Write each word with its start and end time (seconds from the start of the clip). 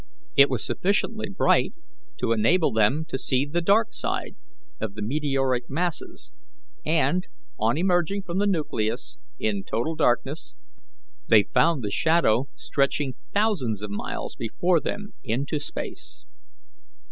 It 0.35 0.49
was 0.49 0.65
sufficiently 0.65 1.29
bright 1.29 1.75
to 2.17 2.31
enable 2.31 2.71
them 2.71 3.05
to 3.07 3.19
see 3.19 3.45
the 3.45 3.61
dark 3.61 3.93
side 3.93 4.35
of 4.79 4.95
the 4.95 5.01
meteoric 5.03 5.69
masses, 5.69 6.33
and, 6.83 7.27
on 7.59 7.77
emerging 7.77 8.23
from 8.23 8.39
the 8.39 8.47
nucleus 8.47 9.19
in 9.37 9.63
total 9.63 9.93
darkness, 9.95 10.57
they 11.27 11.43
found 11.43 11.83
the 11.83 11.91
shadow 11.91 12.47
stretching 12.55 13.13
thousands 13.31 13.83
of 13.83 13.91
miles 13.91 14.35
before 14.35 14.79
them 14.79 15.13
into 15.23 15.59
space. 15.59 16.25